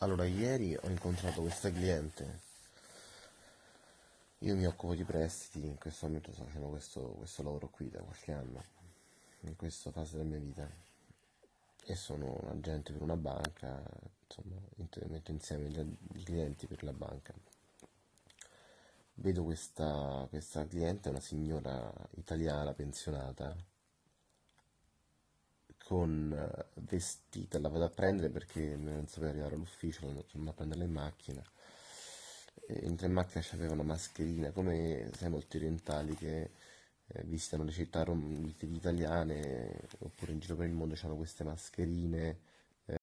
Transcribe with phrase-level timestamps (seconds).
[0.00, 2.40] Allora, ieri ho incontrato questa cliente.
[4.40, 8.00] Io mi occupo di prestiti, in questo momento sto facendo questo, questo lavoro qui da
[8.00, 8.62] qualche anno,
[9.40, 10.68] in questa fase della mia vita.
[11.86, 13.82] E sono un agente per una banca,
[14.26, 14.60] insomma,
[15.06, 17.32] metto insieme i clienti per la banca.
[19.14, 23.56] Vedo questa, questa cliente, una signora italiana pensionata,
[25.86, 30.82] con eh, vestita, la vado a prendere perché non sapeva arrivare all'ufficio, sono a prenderla
[30.82, 31.42] in macchina.
[32.66, 36.50] Entra in macchina c'aveva una mascherina, come sai molti orientali che
[37.06, 42.38] eh, visitano le città rom- italiane oppure in giro per il mondo hanno queste mascherine.
[42.86, 42.98] Eh.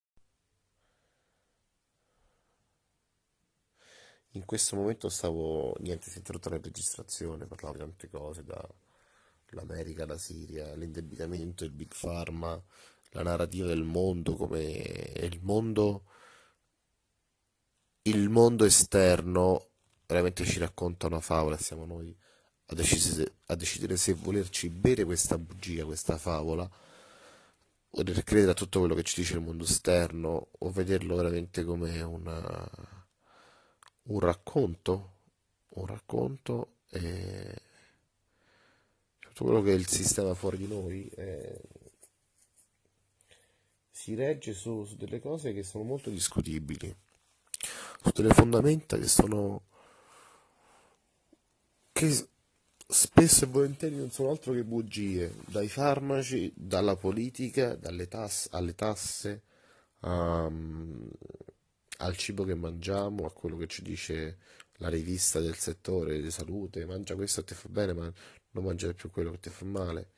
[4.32, 8.62] In questo momento stavo, niente, si è interrotta la registrazione, parlavo di tante cose, da
[9.54, 12.62] l'America, la Siria, l'indebitamento, il Big Pharma,
[13.12, 16.04] la narrativa del mondo, come il mondo,
[18.04, 19.70] il mondo esterno
[20.06, 22.16] veramente ci racconta una favola, siamo noi
[22.68, 26.70] a decidere, a decidere se volerci bere questa bugia, questa favola,
[27.96, 32.02] o credere a tutto quello che ci dice il mondo esterno, o vederlo veramente come
[32.02, 32.70] una,
[34.04, 35.12] un racconto,
[35.70, 37.62] un racconto e
[39.34, 41.60] tutto quello che è il sistema fuori di noi eh,
[43.90, 46.96] si regge su, su, delle cose che sono molto discutibili,
[48.04, 49.64] su delle fondamenta che sono
[51.92, 52.28] che
[52.88, 58.76] spesso e volentieri non sono altro che bugie, dai farmaci, dalla politica, dalle tasse, alle
[58.76, 59.42] tasse,
[60.02, 61.10] um,
[61.98, 64.38] al cibo che mangiamo, a quello che ci dice
[64.78, 68.14] la rivista del settore di salute, mangia questo e ti fa bene, ma
[68.54, 70.12] non mangiare più quello che ti fa male.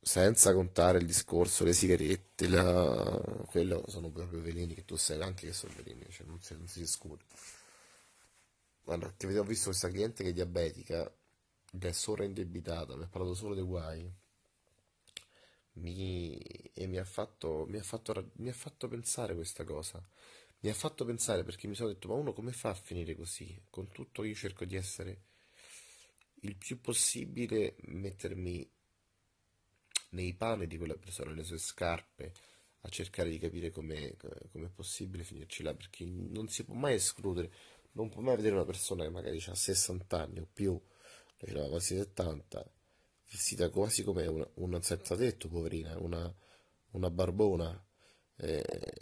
[0.00, 3.44] Senza contare il discorso, le sigarette, la...
[3.48, 6.68] quello sono proprio veleni che tu sai anche che sono veleni, cioè non si, non
[6.68, 7.24] si discute.
[8.84, 11.12] Guarda, che ho visto questa cliente che è diabetica
[11.72, 14.10] ed è indebitata, mi ha parlato solo dei guai
[15.74, 16.38] mi...
[16.72, 20.02] e mi ha, fatto, mi, ha fatto, mi ha fatto pensare questa cosa.
[20.60, 23.60] Mi ha fatto pensare perché mi sono detto, ma uno come fa a finire così?
[23.70, 25.20] Con tutto io cerco di essere
[26.46, 28.68] il più possibile mettermi
[30.10, 32.32] nei panni di quella persona, nelle sue scarpe,
[32.80, 37.50] a cercare di capire come è possibile finirci là, perché non si può mai escludere,
[37.92, 40.80] non può mai vedere una persona che magari ha 60 anni o più,
[41.38, 42.70] lei aveva quasi 70,
[43.30, 46.32] vestita quasi come una senza tetto, poverina, una,
[46.92, 47.84] una barbona,
[48.36, 48.92] eh,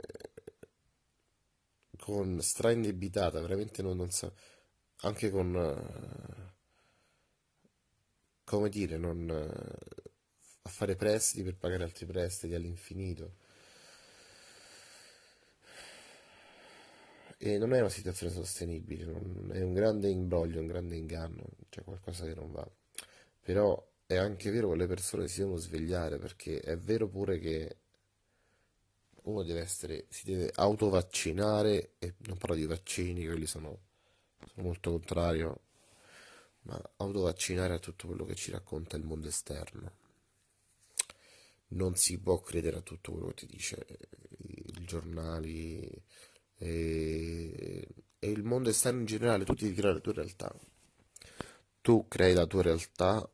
[1.98, 4.32] con stra indebitata, veramente non, non sa,
[5.00, 5.54] anche con...
[5.54, 6.53] Eh,
[8.56, 13.42] come dire, non, a fare prestiti per pagare altri prestiti all'infinito.
[17.36, 19.04] E non è una situazione sostenibile,
[19.52, 22.66] è un grande imbroglio, un grande inganno, c'è qualcosa che non va.
[23.40, 27.76] Però è anche vero che le persone si devono svegliare perché è vero pure che
[29.24, 33.78] uno deve essere, si deve autovaccinare e non parlo di vaccini, quelli sono,
[34.38, 35.60] sono molto contrario
[36.64, 39.92] ma autovaccinare a tutto quello che ci racconta il mondo esterno.
[41.68, 43.86] Non si può credere a tutto quello che ti dice
[44.38, 46.02] i giornali
[46.56, 47.88] e,
[48.18, 50.54] e il mondo esterno in generale, tu devi creare la tua realtà.
[51.80, 53.28] Tu crei la tua realtà,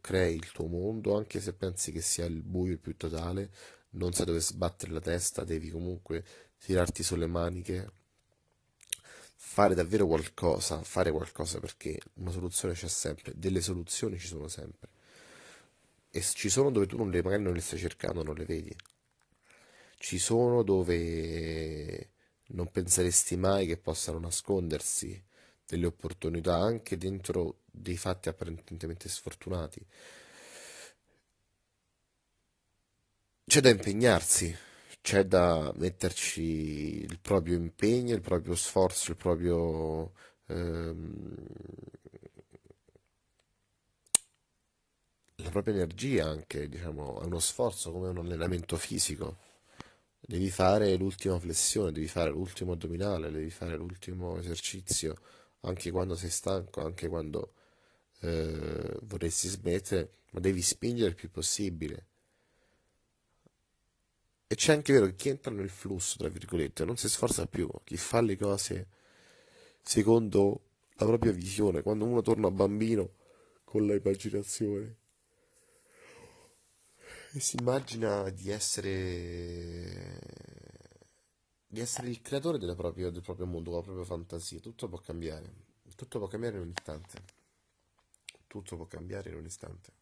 [0.00, 3.50] crei il tuo mondo, anche se pensi che sia il buio più totale,
[3.90, 6.24] non sai dove sbattere la testa, devi comunque
[6.58, 7.90] tirarti sulle maniche
[9.48, 14.88] fare davvero qualcosa, fare qualcosa perché una soluzione c'è sempre, delle soluzioni ci sono sempre.
[16.10, 18.76] E ci sono dove tu non le, magari non le stai cercando, non le vedi.
[19.98, 22.10] Ci sono dove
[22.48, 25.24] non penseresti mai che possano nascondersi
[25.64, 29.80] delle opportunità anche dentro dei fatti apparentemente sfortunati.
[33.46, 34.54] C'è da impegnarsi,
[35.06, 36.42] c'è da metterci
[37.04, 40.12] il proprio impegno, il proprio sforzo, il proprio...
[40.46, 41.36] Ehm,
[45.36, 49.36] la propria energia anche, diciamo, è uno sforzo come un allenamento fisico.
[50.18, 55.14] Devi fare l'ultima flessione, devi fare l'ultimo addominale, devi fare l'ultimo esercizio,
[55.60, 57.52] anche quando sei stanco, anche quando
[58.22, 62.06] eh, vorresti smettere, ma devi spingere il più possibile
[64.46, 67.68] e c'è anche vero che chi entra nel flusso, tra virgolette, non si sforza più,
[67.84, 68.88] chi fa le cose
[69.82, 70.60] secondo
[70.94, 73.14] la propria visione, quando uno torna bambino
[73.64, 74.96] con l'immaginazione
[77.32, 80.18] e si immagina di essere
[81.66, 84.60] di essere il creatore della propria- del proprio mondo, con la propria fantasia.
[84.60, 85.52] Tutto può cambiare.
[85.94, 87.22] Tutto può cambiare in un istante.
[88.46, 89.92] Tutto può cambiare in un istante.